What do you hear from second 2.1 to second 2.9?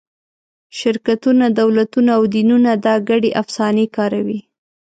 او دینونه